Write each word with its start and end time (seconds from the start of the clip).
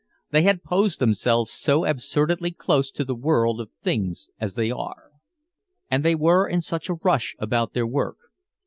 They 0.31 0.41
had 0.41 0.63
posed 0.63 0.97
themselves 0.97 1.51
so 1.51 1.85
absurdly 1.85 2.49
close 2.49 2.89
to 2.89 3.03
the 3.05 3.13
world 3.13 3.61
of 3.61 3.71
things 3.83 4.31
as 4.39 4.55
they 4.55 4.71
are. 4.71 5.11
And 5.91 6.03
they 6.03 6.15
were 6.15 6.47
in 6.47 6.61
such 6.63 6.89
a 6.89 6.95
rush 7.03 7.35
about 7.37 7.73
their 7.73 7.85
work. 7.85 8.17